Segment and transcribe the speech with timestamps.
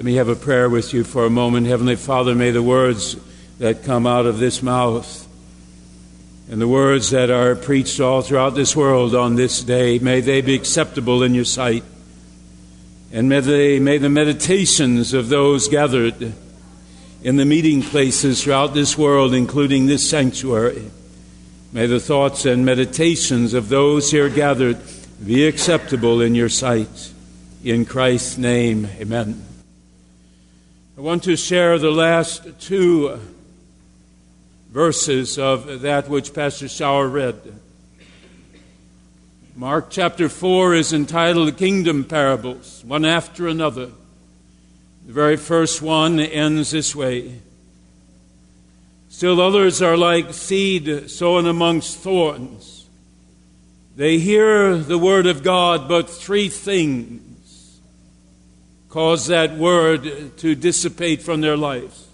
[0.00, 1.66] Let me have a prayer with you for a moment.
[1.66, 3.16] Heavenly Father, may the words
[3.58, 5.28] that come out of this mouth
[6.50, 10.40] and the words that are preached all throughout this world on this day, may they
[10.40, 11.84] be acceptable in your sight.
[13.12, 16.32] And may, they, may the meditations of those gathered
[17.22, 20.90] in the meeting places throughout this world, including this sanctuary,
[21.74, 24.78] may the thoughts and meditations of those here gathered
[25.22, 27.12] be acceptable in your sight.
[27.62, 29.48] In Christ's name, amen.
[31.00, 33.18] I want to share the last two
[34.70, 37.40] verses of that which Pastor Schauer read.
[39.56, 43.86] Mark chapter 4 is entitled Kingdom Parables, one after another.
[45.06, 47.40] The very first one ends this way
[49.08, 52.86] Still others are like seed sown amongst thorns.
[53.96, 57.29] They hear the word of God, but three things
[58.90, 62.08] cause that word to dissipate from their lives.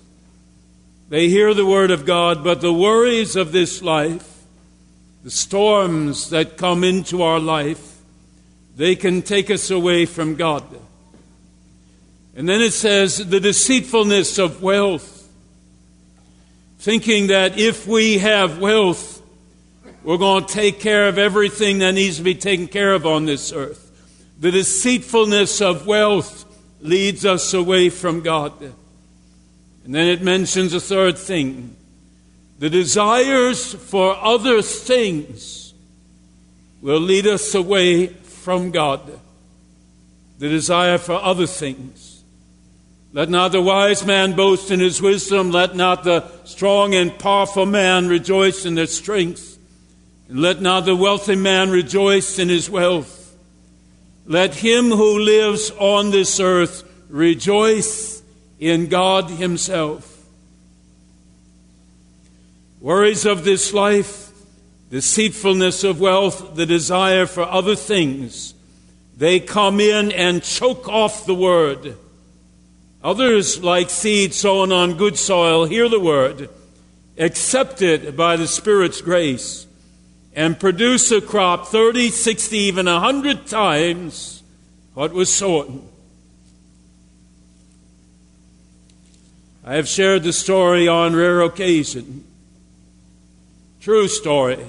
[1.08, 4.44] They hear the word of God, but the worries of this life,
[5.24, 7.96] the storms that come into our life,
[8.76, 10.64] they can take us away from God.
[12.36, 15.26] And then it says the deceitfulness of wealth,
[16.78, 19.22] thinking that if we have wealth,
[20.04, 23.24] we're going to take care of everything that needs to be taken care of on
[23.24, 23.82] this earth.
[24.38, 26.45] The deceitfulness of wealth
[26.80, 28.52] leads us away from God.
[29.84, 31.76] And then it mentions a third thing
[32.58, 35.74] the desires for other things
[36.80, 39.02] will lead us away from God.
[40.38, 42.22] The desire for other things.
[43.12, 45.50] Let not the wise man boast in his wisdom.
[45.50, 49.58] Let not the strong and powerful man rejoice in their strength.
[50.28, 53.25] And let not the wealthy man rejoice in his wealth.
[54.26, 58.22] Let him who lives on this earth rejoice
[58.58, 60.12] in God Himself.
[62.80, 64.30] Worries of this life,
[64.90, 68.54] deceitfulness of wealth, the desire for other things,
[69.16, 71.96] they come in and choke off the word.
[73.02, 76.50] Others, like seed sown on good soil, hear the word,
[77.16, 79.66] accept it by the Spirit's grace
[80.36, 84.42] and produce a crop 30, 60, even 100 times
[84.92, 85.88] what was sown.
[89.64, 92.24] I have shared the story on rare occasion.
[93.80, 94.64] True story.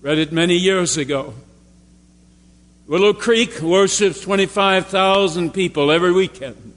[0.00, 1.34] Read it many years ago.
[2.86, 6.74] Willow Creek worships 25,000 people every weekend.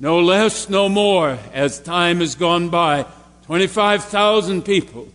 [0.00, 3.06] No less, no more, as time has gone by.
[3.46, 5.08] 25,000 people.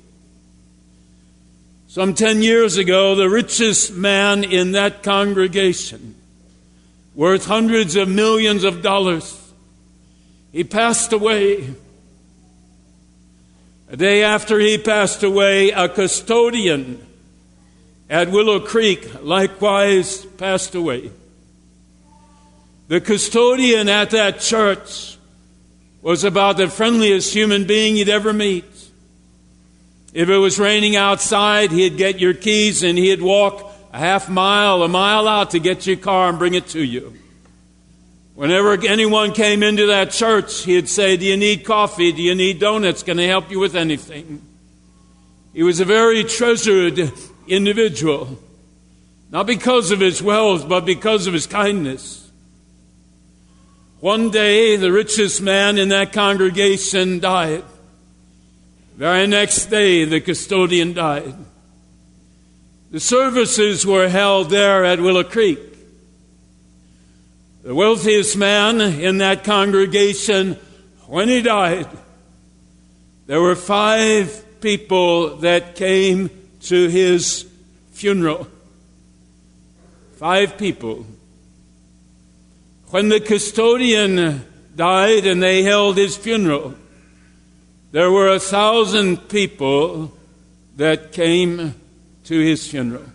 [1.90, 6.14] Some 10 years ago, the richest man in that congregation,
[7.16, 9.36] worth hundreds of millions of dollars,
[10.52, 11.74] he passed away.
[13.90, 17.04] A day after he passed away, a custodian
[18.08, 21.10] at Willow Creek likewise passed away.
[22.88, 25.18] The custodian at that church
[26.04, 28.69] was about the friendliest human being you'd ever meet.
[30.14, 34.84] If it was raining outside, he'd get your keys and he'd walk a half mile,
[34.84, 37.14] a mile out to get your car and bring it to you.
[38.36, 42.12] Whenever anyone came into that church, he'd say, Do you need coffee?
[42.12, 43.04] Do you need donuts?
[43.04, 44.42] Can I help you with anything?
[45.54, 47.12] He was a very treasured
[47.48, 48.40] individual,
[49.30, 52.32] not because of his wealth, but because of his kindness.
[54.00, 57.66] One day, the richest man in that congregation died.
[59.00, 61.34] Very next day, the custodian died.
[62.92, 65.58] The services were held there at Willow Creek.
[67.64, 70.56] The wealthiest man in that congregation,
[71.08, 71.88] when he died,
[73.26, 76.30] there were five people that came
[76.64, 77.50] to his
[77.94, 78.50] funeral.
[80.18, 81.06] Five people.
[82.88, 84.46] When the custodian
[84.76, 86.76] died and they held his funeral,
[87.92, 90.14] there were a thousand people
[90.78, 91.76] that came
[92.26, 93.06] to his funeral.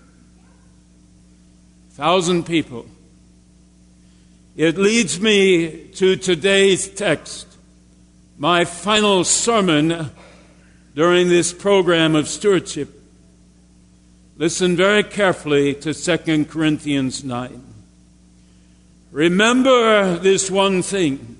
[1.93, 2.87] Thousand people.
[4.57, 7.47] It leads me to today's text,
[8.37, 10.11] my final sermon
[10.95, 12.89] during this program of stewardship.
[14.37, 17.63] Listen very carefully to 2 Corinthians 9.
[19.13, 21.39] Remember this one thing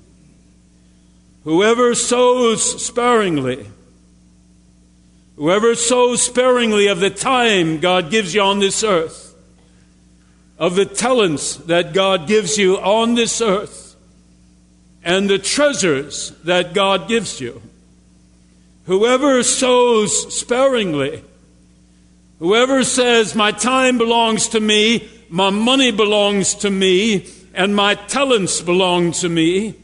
[1.45, 3.67] whoever sows sparingly,
[5.37, 9.33] whoever sows sparingly of the time God gives you on this earth,
[10.59, 13.95] of the talents that God gives you on this earth
[15.03, 17.61] and the treasures that God gives you.
[18.85, 21.23] Whoever sows sparingly,
[22.39, 28.61] whoever says, My time belongs to me, my money belongs to me, and my talents
[28.61, 29.75] belong to me,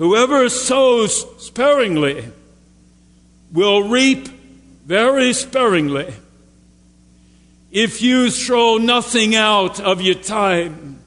[0.00, 2.26] whoever sows sparingly
[3.52, 4.28] will reap
[4.86, 6.10] very sparingly
[7.70, 11.00] if you throw nothing out of your time,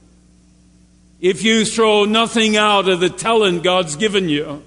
[1.19, 4.61] if you throw nothing out of the talent God's given you,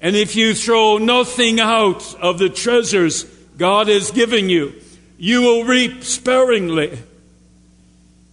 [0.00, 3.24] and if you throw nothing out of the treasures
[3.58, 4.72] God has given you,
[5.18, 6.98] you will reap sparingly.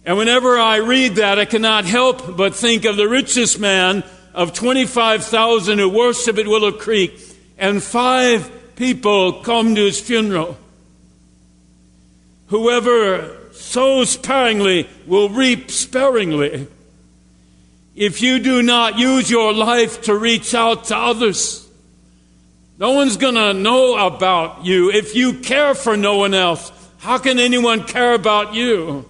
[0.06, 4.04] And whenever I read that, I cannot help but think of the richest man
[4.34, 7.18] of 25,000 who worship at Willow Creek,
[7.58, 10.56] and five people come to his funeral.
[12.46, 16.66] Whoever sows sparingly will reap sparingly.
[17.94, 21.68] If you do not use your life to reach out to others,
[22.78, 24.90] no one's going to know about you.
[24.90, 29.04] If you care for no one else, how can anyone care about you?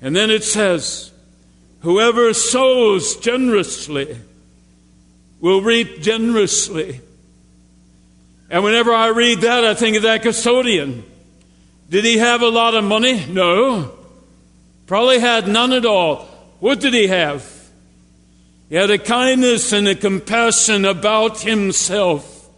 [0.00, 1.10] And then it says,
[1.84, 4.18] Whoever sows generously
[5.40, 7.00] will reap generously.
[8.50, 11.04] And whenever I read that, I think of that custodian
[11.90, 13.24] did he have a lot of money?
[13.26, 13.92] No.
[14.86, 16.24] Probably had none at all.
[16.58, 17.48] What did he have?
[18.68, 22.48] He had a kindness and a compassion about himself.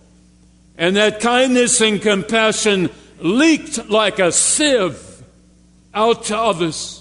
[0.78, 5.22] And that kindness and compassion leaked like a sieve
[5.92, 6.95] out to others.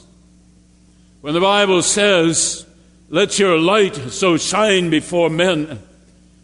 [1.26, 2.68] When the Bible says,
[3.10, 5.80] Let your light so shine before men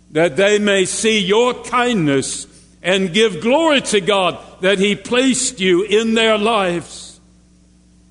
[0.10, 2.48] that they may see your kindness
[2.82, 7.20] and give glory to God that He placed you in their lives.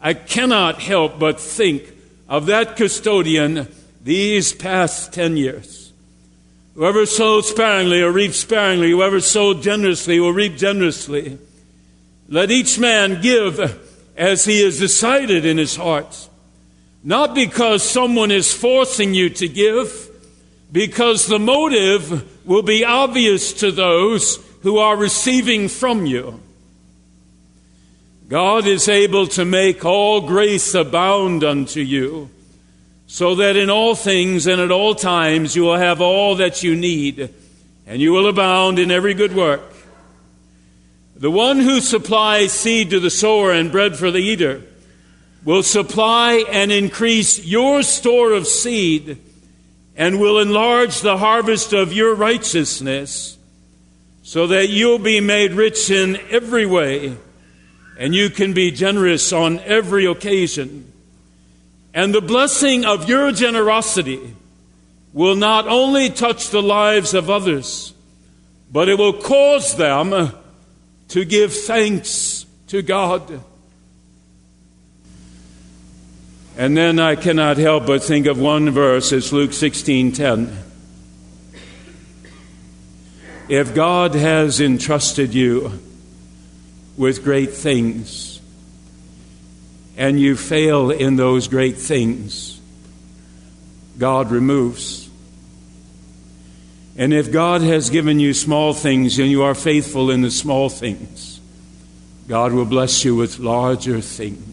[0.01, 1.83] I cannot help but think
[2.29, 3.67] of that custodian
[4.05, 5.93] these past 10 years.
[6.77, 8.93] Whoever sowed sparingly will reap sparingly.
[8.93, 11.37] Whoever sowed generously will reap generously.
[12.29, 13.59] Let each man give
[14.17, 16.29] as he has decided in his heart.
[17.03, 20.09] Not because someone is forcing you to give,
[20.71, 26.41] because the motive will be obvious to those who are receiving from you.
[28.29, 32.31] God is able to make all grace abound unto you,
[33.07, 36.77] so that in all things and at all times you will have all that you
[36.77, 37.33] need,
[37.87, 39.63] and you will abound in every good work.
[41.17, 44.63] The one who supplies seed to the sower and bread for the eater
[45.45, 49.19] will supply and increase your store of seed
[49.97, 53.39] and will enlarge the harvest of your righteousness
[54.23, 57.17] so that you'll be made rich in every way
[57.99, 60.91] and you can be generous on every occasion.
[61.93, 64.37] And the blessing of your generosity
[65.13, 67.93] will not only touch the lives of others,
[68.73, 70.33] but it will cause them
[71.09, 73.43] to give thanks to God.
[76.61, 80.51] And then I cannot help but think of one verse, it's Luke 16:10.
[83.49, 85.81] If God has entrusted you
[86.99, 88.41] with great things
[89.97, 92.61] and you fail in those great things,
[93.99, 95.09] God removes.
[96.95, 100.69] And if God has given you small things and you are faithful in the small
[100.69, 101.41] things,
[102.29, 104.50] God will bless you with larger things.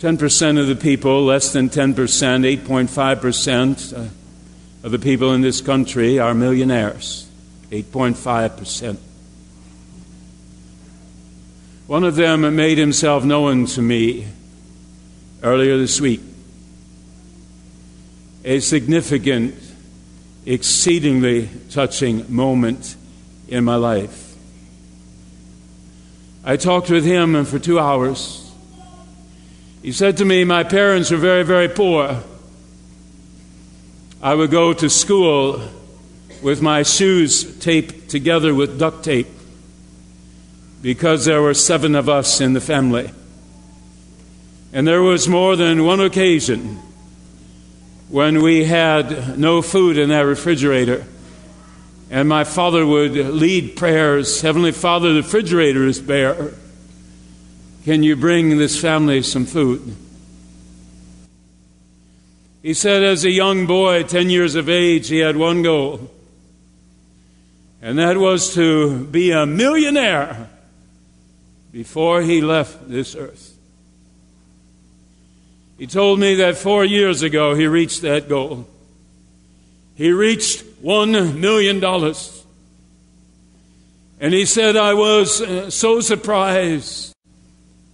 [0.00, 4.08] 10% of the people, less than 10%, 8.5% uh,
[4.82, 7.28] of the people in this country are millionaires.
[7.70, 8.98] 8.5%.
[11.86, 14.26] One of them made himself known to me
[15.42, 16.20] earlier this week.
[18.44, 19.54] A significant,
[20.44, 22.96] exceedingly touching moment
[23.48, 24.34] in my life.
[26.44, 28.45] I talked with him for two hours.
[29.86, 32.20] He said to me, My parents were very, very poor.
[34.20, 35.62] I would go to school
[36.42, 39.28] with my shoes taped together with duct tape
[40.82, 43.12] because there were seven of us in the family.
[44.72, 46.80] And there was more than one occasion
[48.08, 51.06] when we had no food in that refrigerator.
[52.10, 56.54] And my father would lead prayers Heavenly Father, the refrigerator is bare.
[57.86, 59.94] Can you bring this family some food?
[62.60, 66.10] He said, as a young boy, 10 years of age, he had one goal,
[67.80, 70.50] and that was to be a millionaire
[71.70, 73.56] before he left this earth.
[75.78, 78.66] He told me that four years ago he reached that goal.
[79.94, 82.44] He reached one million dollars.
[84.18, 87.12] And he said, I was uh, so surprised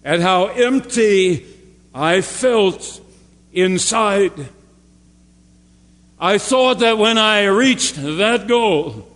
[0.05, 1.47] at how empty
[1.95, 3.01] I felt
[3.53, 4.33] inside.
[6.19, 9.09] I thought that when I reached that goal,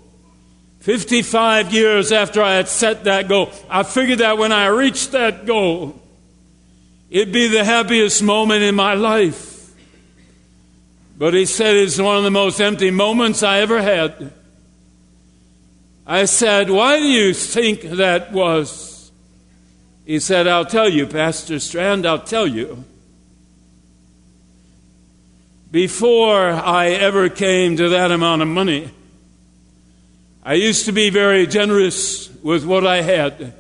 [0.81, 5.47] 55 years after I had set that goal, I figured that when I reached that
[5.47, 6.01] goal,
[7.11, 9.73] it'd be the happiest moment in my life.
[11.19, 14.33] But he said it's one of the most empty moments I ever had.
[16.07, 18.96] I said, Why do you think that was?
[20.07, 22.85] He said, I'll tell you, Pastor Strand, I'll tell you.
[25.73, 28.91] Before I ever came to that amount of money,
[30.45, 33.53] I used to be very generous with what I had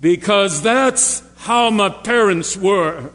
[0.00, 3.10] because that's how my parents were.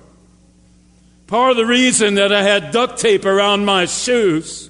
[1.27, 4.69] Part of the reason that I had duct tape around my shoes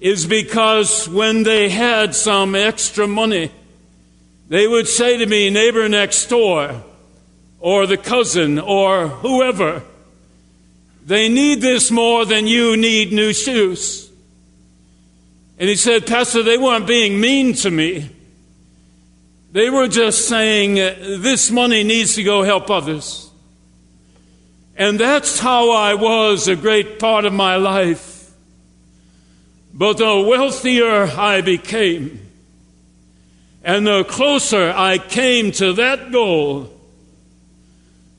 [0.00, 3.52] is because when they had some extra money,
[4.48, 6.82] they would say to me, neighbor next door,
[7.60, 9.82] or the cousin, or whoever,
[11.04, 14.10] they need this more than you need new shoes.
[15.58, 18.10] And he said, Pastor, they weren't being mean to me.
[19.50, 23.30] They were just saying, this money needs to go help others.
[24.76, 28.30] And that's how I was a great part of my life.
[29.74, 32.27] But the wealthier I became,
[33.62, 36.72] and the closer I came to that goal,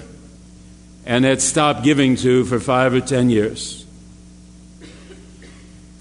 [1.03, 3.87] and had stopped giving to for five or ten years.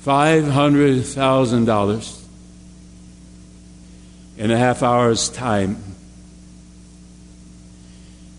[0.05, 2.25] $500,000
[4.37, 5.83] in a half hour's time.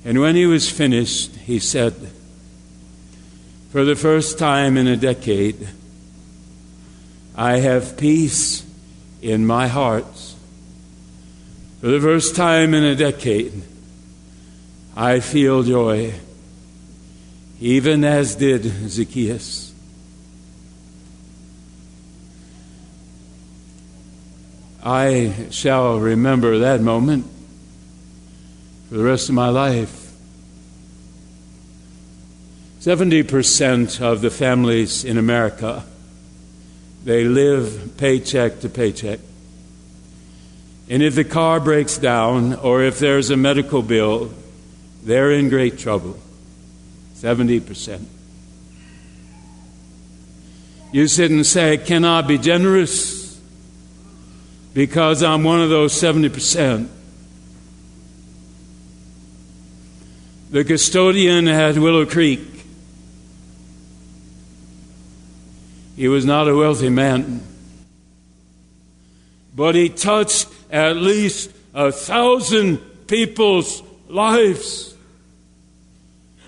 [0.03, 1.95] And when he was finished, he said,
[3.71, 5.67] For the first time in a decade,
[7.35, 8.63] I have peace
[9.23, 10.24] in my heart.
[11.85, 13.61] For the first time in a decade,
[14.97, 16.15] I feel joy,
[17.59, 19.71] even as did Zacchaeus.
[24.83, 27.27] I shall remember that moment
[28.89, 30.11] for the rest of my life.
[32.79, 35.83] 70% of the families in America
[37.03, 39.19] they live paycheck to paycheck.
[40.89, 44.31] And if the car breaks down or if there's a medical bill,
[45.03, 46.19] they're in great trouble.
[47.15, 48.05] 70%.
[50.91, 53.25] You sit and say, Can I be generous?
[54.75, 56.89] because I'm one of those 70%.
[60.51, 62.41] The custodian at Willow Creek
[65.95, 67.41] He was not a wealthy man.
[69.55, 74.95] But he touched at least a thousand people's lives.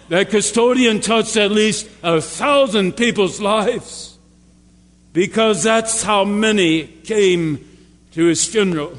[0.09, 4.17] That custodian touched at least a thousand people's lives
[5.13, 7.67] because that's how many came
[8.13, 8.97] to his funeral.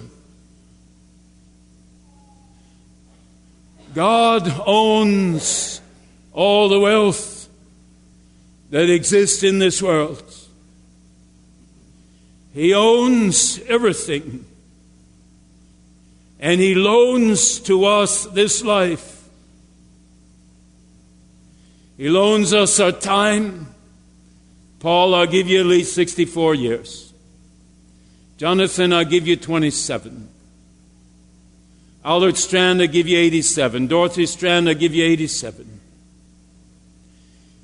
[3.95, 5.81] God owns
[6.33, 7.49] all the wealth
[8.71, 10.23] that exists in this world.
[12.53, 14.45] He owns everything.
[16.41, 19.29] And He loans to us this life.
[21.97, 23.75] He loans us our time.
[24.79, 27.13] Paul, I'll give you at least 64 years.
[28.37, 30.29] Jonathan, I'll give you 27.
[32.05, 33.89] Albert Strand, I'll give you 87.
[33.89, 35.81] Dorothy Strand, I'll give you 87.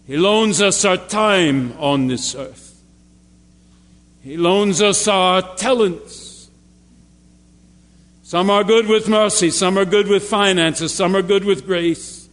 [0.06, 2.82] He loans us our time on this earth.
[4.22, 6.23] He loans us our talents.
[8.24, 12.26] Some are good with mercy, some are good with finances, some are good with grace.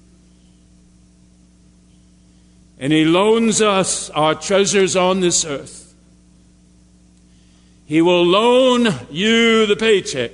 [2.80, 5.94] And He loans us our treasures on this earth.
[7.88, 10.32] He will loan you the paycheck.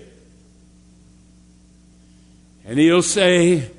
[2.63, 3.71] And He'll say,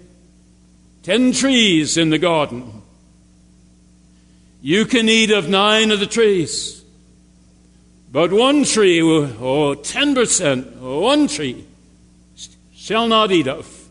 [1.04, 2.82] Ten trees in the garden.
[4.60, 6.82] You can eat of nine of the trees.
[8.10, 11.66] But one tree, or ten percent, or one tree,
[12.88, 13.86] shall not eat of.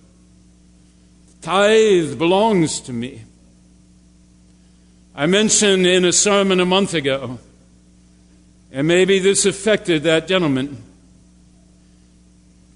[1.43, 3.21] Tithe belongs to me.
[5.13, 7.37] I mentioned in a sermon a month ago,
[8.71, 10.81] and maybe this affected that gentleman.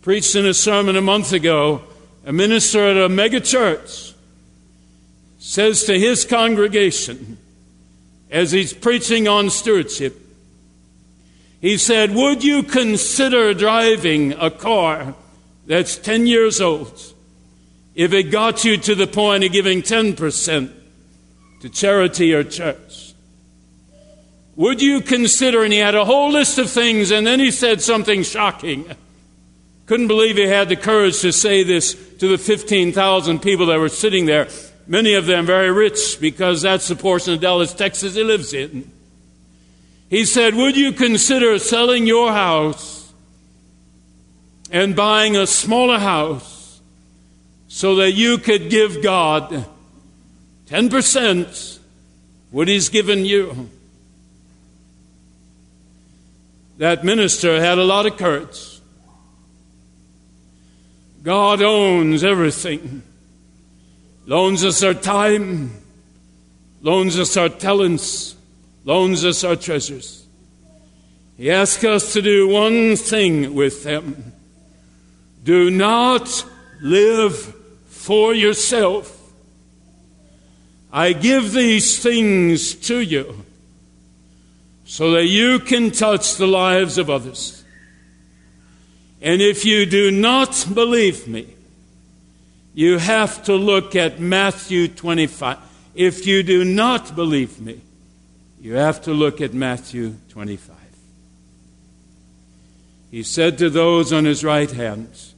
[0.03, 1.81] Preached in a sermon a month ago,
[2.23, 4.13] a minister at a megachurch
[5.39, 7.39] says to his congregation,
[8.29, 10.21] as he's preaching on stewardship,
[11.59, 15.15] he said, Would you consider driving a car
[15.71, 17.13] that's 10 years old
[17.95, 20.81] if it got you to the point of giving 10%?
[21.61, 23.13] to charity or church?
[24.55, 27.81] Would you consider, and he had a whole list of things, and then he said
[27.81, 28.85] something shocking.
[29.85, 33.89] Couldn't believe he had the courage to say this to the 15,000 people that were
[33.89, 34.47] sitting there,
[34.87, 38.91] many of them very rich because that's the portion of Dallas, Texas he lives in.
[40.09, 43.00] He said, Would you consider selling your house
[44.71, 46.81] and buying a smaller house
[47.67, 49.65] so that you could give God
[50.67, 51.79] 10%
[52.49, 53.69] what he's given you.
[56.77, 58.79] That minister had a lot of courage.
[61.21, 63.03] God owns everything.
[64.25, 65.71] Loans us our time,
[66.81, 68.35] loans us our talents,
[68.85, 70.25] loans us our treasures.
[71.37, 74.33] He asks us to do one thing with them.
[75.43, 76.45] Do not
[76.81, 77.55] live
[77.87, 79.17] for yourself
[80.91, 83.45] I give these things to you
[84.83, 87.63] so that you can touch the lives of others.
[89.21, 91.47] And if you do not believe me,
[92.73, 95.57] you have to look at Matthew 25.
[95.95, 97.81] If you do not believe me,
[98.59, 100.75] you have to look at Matthew 25.
[103.11, 105.30] He said to those on his right hand,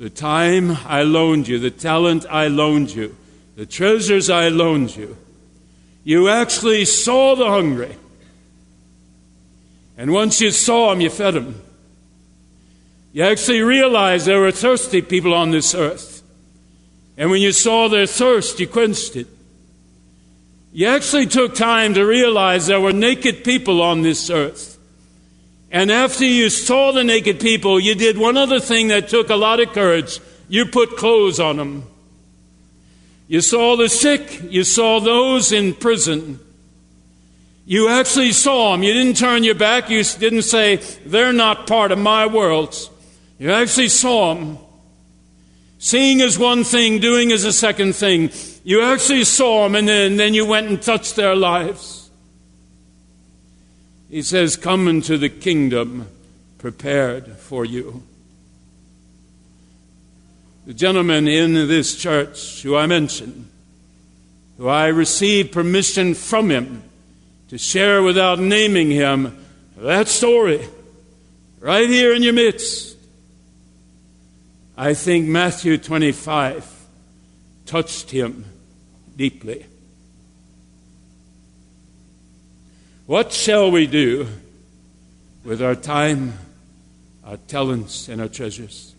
[0.00, 3.14] The time I loaned you, the talent I loaned you,
[3.56, 5.18] the treasures I loaned you.
[6.04, 7.96] You actually saw the hungry.
[9.98, 11.60] And once you saw them, you fed them.
[13.12, 16.22] You actually realized there were thirsty people on this earth.
[17.18, 19.26] And when you saw their thirst, you quenched it.
[20.72, 24.69] You actually took time to realize there were naked people on this earth.
[25.70, 29.36] And after you saw the naked people, you did one other thing that took a
[29.36, 30.18] lot of courage.
[30.48, 31.84] You put clothes on them.
[33.28, 34.42] You saw the sick.
[34.50, 36.40] You saw those in prison.
[37.64, 38.82] You actually saw them.
[38.82, 39.88] You didn't turn your back.
[39.90, 42.74] You didn't say, they're not part of my world.
[43.38, 44.58] You actually saw them.
[45.78, 48.30] Seeing is one thing, doing is a second thing.
[48.64, 51.99] You actually saw them, and then, then you went and touched their lives.
[54.10, 56.08] He says, Come into the kingdom
[56.58, 58.02] prepared for you.
[60.66, 63.48] The gentleman in this church who I mentioned,
[64.58, 66.82] who I received permission from him
[67.48, 69.36] to share without naming him
[69.76, 70.66] that story
[71.60, 72.96] right here in your midst.
[74.76, 76.86] I think Matthew 25
[77.64, 78.44] touched him
[79.16, 79.66] deeply.
[83.10, 84.28] What shall we do
[85.42, 86.34] with our time,
[87.24, 88.94] our talents, and our treasures?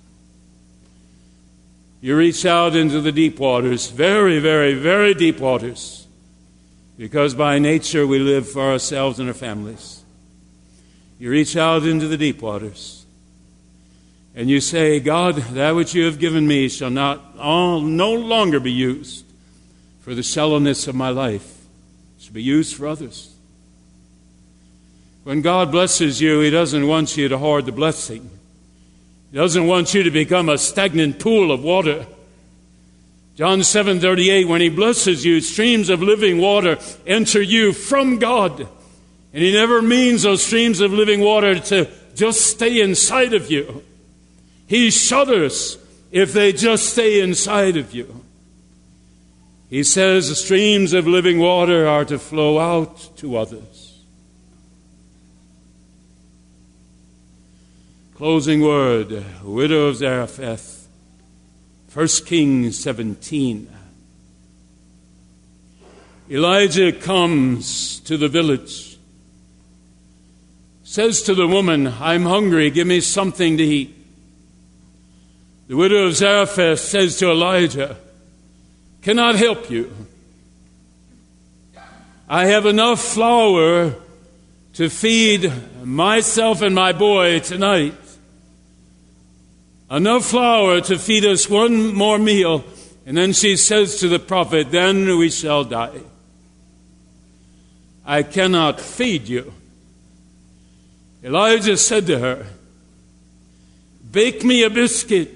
[2.01, 6.07] You reach out into the deep waters, very, very, very deep waters,
[6.97, 10.03] because by nature we live for ourselves and our families.
[11.17, 13.05] You reach out into the deep waters,
[14.35, 18.59] and you say, God, that which you have given me shall not all, no longer
[18.59, 19.23] be used
[20.01, 21.61] for the shallowness of my life,
[22.17, 23.30] it shall be used for others.
[25.23, 28.29] When God blesses you, He doesn't want you to hoard the blessing.
[29.31, 32.05] He doesn't want you to become a stagnant pool of water.
[33.35, 38.67] John 7:38 when he blesses you streams of living water enter you from God.
[39.33, 43.83] And he never means those streams of living water to just stay inside of you.
[44.67, 45.77] He shudders
[46.11, 48.23] if they just stay inside of you.
[49.69, 53.80] He says the streams of living water are to flow out to others.
[58.21, 60.87] Closing word, widow of Zarephath,
[61.91, 63.67] 1 Kings 17.
[66.29, 68.99] Elijah comes to the village,
[70.83, 73.91] says to the woman, I'm hungry, give me something to eat.
[75.67, 77.97] The widow of Zarephath says to Elijah,
[79.01, 79.91] Cannot help you.
[82.29, 83.95] I have enough flour
[84.73, 85.51] to feed
[85.83, 87.95] myself and my boy tonight
[89.91, 92.63] enough flour to feed us one more meal.
[93.05, 96.01] And then she says to the prophet, Then we shall die.
[98.05, 99.53] I cannot feed you.
[101.23, 102.47] Elijah said to her,
[104.11, 105.29] Bake me a biscuit.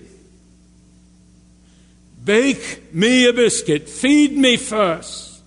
[2.24, 3.88] Bake me a biscuit.
[3.88, 5.41] Feed me first.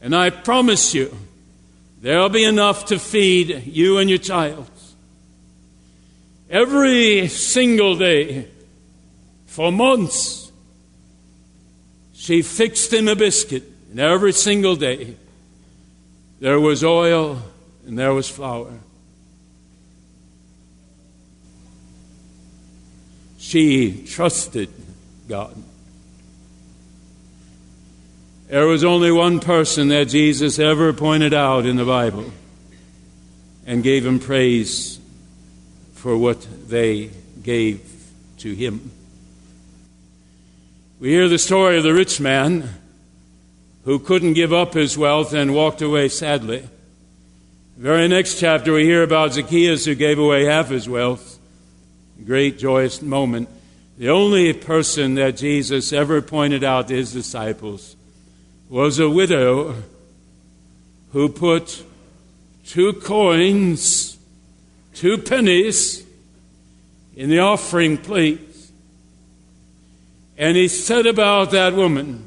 [0.00, 1.14] And I promise you,
[2.00, 4.70] there'll be enough to feed you and your child
[6.50, 8.48] every single day
[9.46, 10.50] for months.
[12.12, 15.16] She fixed him a biscuit, and every single day
[16.40, 17.40] there was oil
[17.86, 18.72] and there was flour.
[23.38, 24.68] She trusted
[25.28, 25.56] God.
[28.48, 32.30] There was only one person that Jesus ever pointed out in the Bible
[33.66, 34.99] and gave him praise
[36.00, 37.10] for what they
[37.42, 37.82] gave
[38.38, 38.90] to him.
[40.98, 42.70] We hear the story of the rich man
[43.84, 46.60] who couldn't give up his wealth and walked away sadly.
[47.76, 51.38] The very next chapter, we hear about Zacchaeus who gave away half his wealth.
[52.24, 53.50] Great joyous moment.
[53.98, 57.94] The only person that Jesus ever pointed out to his disciples
[58.70, 59.74] was a widow
[61.12, 61.84] who put
[62.64, 64.16] two coins
[64.94, 66.04] two pennies
[67.16, 68.40] in the offering plate.
[70.38, 72.26] And he said about that woman,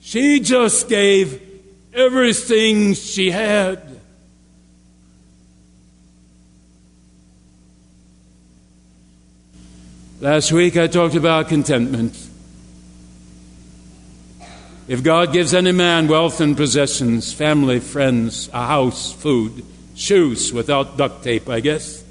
[0.00, 1.42] she just gave
[1.92, 3.82] everything she had.
[10.20, 12.16] Last week I talked about contentment.
[14.88, 19.64] If God gives any man wealth and possessions, family, friends, a house, food,
[19.96, 22.04] shoes without duct tape, I guess.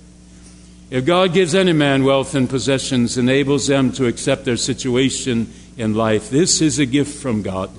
[0.89, 5.93] If God gives any man wealth and possessions, enables them to accept their situation in
[5.93, 7.69] life, this is a gift from God.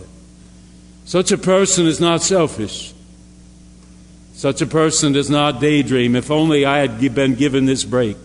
[1.05, 2.93] Such a person is not selfish.
[4.35, 8.17] Such a person does not daydream, if only I had been given this break.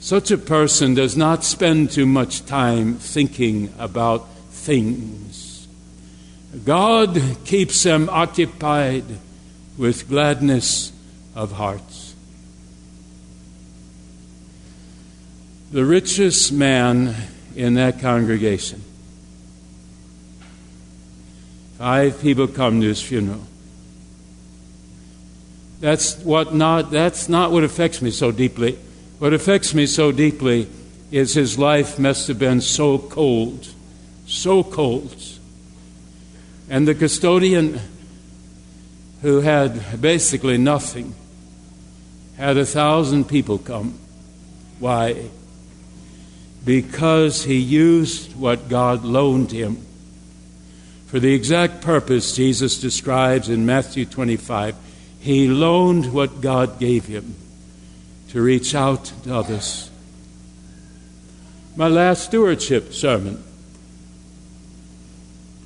[0.00, 5.66] Such a person does not spend too much time thinking about things.
[6.64, 9.04] God keeps them occupied
[9.76, 10.92] with gladness
[11.34, 12.14] of hearts.
[15.72, 17.14] The richest man
[17.56, 18.82] in that congregation.
[21.78, 23.46] Five people come to his funeral.
[25.80, 28.78] That's what not that's not what affects me so deeply.
[29.18, 30.68] What affects me so deeply
[31.10, 33.68] is his life must have been so cold,
[34.26, 35.16] so cold.
[36.70, 37.80] And the custodian
[39.24, 41.14] who had basically nothing,
[42.36, 43.98] had a thousand people come.
[44.78, 45.30] Why?
[46.62, 49.78] Because he used what God loaned him
[51.06, 54.76] for the exact purpose Jesus describes in Matthew 25.
[55.20, 57.34] He loaned what God gave him
[58.28, 59.90] to reach out to others.
[61.76, 63.42] My last stewardship sermon,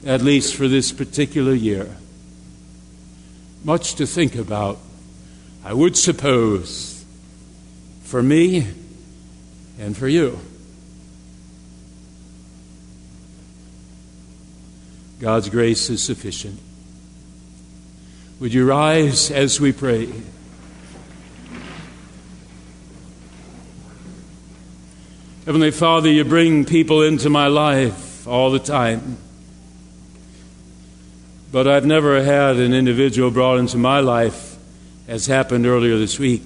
[0.07, 1.97] at least for this particular year
[3.65, 4.79] Much to think about,
[5.65, 7.05] I would suppose,
[8.03, 8.67] for me
[9.79, 10.39] and for you.
[15.21, 16.61] God's grace is sufficient.
[18.41, 20.09] Would you rise as we pray?
[25.45, 29.17] Heavenly Father, you bring people into my life all the time.
[31.51, 34.57] But I've never had an individual brought into my life
[35.07, 36.43] as happened earlier this week.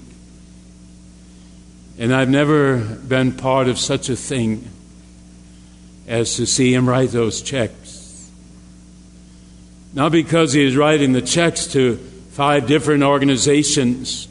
[1.99, 4.69] And I've never been part of such a thing
[6.07, 8.31] as to see him write those checks.
[9.93, 11.97] Not because he is writing the checks to
[12.31, 14.29] five different organizations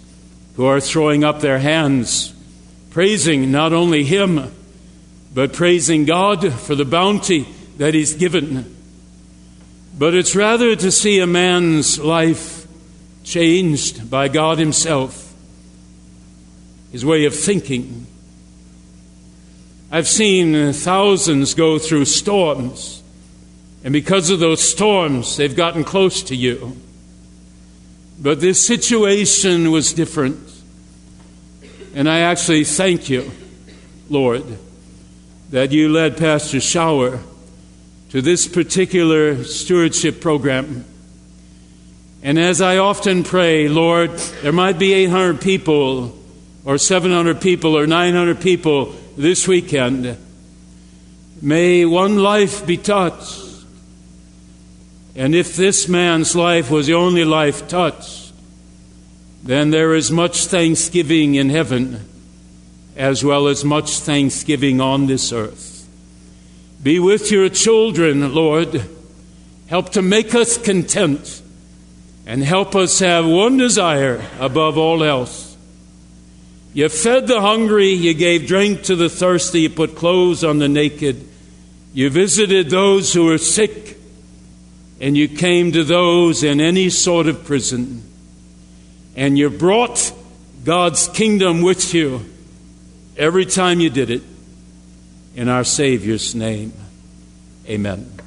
[0.55, 2.34] who are throwing up their hands,
[2.89, 4.51] praising not only him,
[5.34, 8.75] but praising God for the bounty that he's given.
[10.01, 12.65] But it's rather to see a man's life
[13.23, 15.31] changed by God Himself,
[16.91, 18.07] his way of thinking.
[19.91, 23.03] I've seen thousands go through storms
[23.83, 26.81] and because of those storms, they've gotten close to you.
[28.19, 30.39] But this situation was different.
[31.93, 33.29] And I actually thank you,
[34.09, 34.45] Lord,
[35.51, 37.21] that you led Pastor Schauer
[38.12, 40.86] to this particular stewardship program.
[42.24, 46.17] And as I often pray, Lord, there might be 800 people
[46.63, 50.17] or 700 people or 900 people this weekend.
[51.41, 53.52] May one life be touched
[55.15, 58.32] and if this man's life was the only life touched,
[59.43, 62.08] then there is much thanksgiving in heaven
[62.95, 65.70] as well as much thanksgiving on this earth.
[66.84, 68.84] Be with your children, Lord.
[69.67, 71.41] Help to make us content
[72.26, 75.56] and help us have one desire above all else.
[76.74, 80.70] You fed the hungry, you gave drink to the thirsty, you put clothes on the
[80.70, 81.28] naked,
[81.94, 83.98] you visited those who were sick
[85.02, 88.04] and you came to those in any sort of prison,
[89.15, 90.13] and you brought
[90.63, 92.24] God's kingdom with you
[93.17, 94.22] every time you did it.
[95.36, 96.74] In our Savior's name,
[97.67, 98.20] amen.